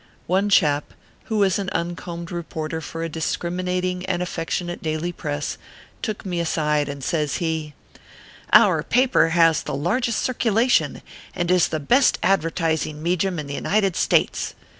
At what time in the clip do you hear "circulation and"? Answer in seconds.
10.19-11.51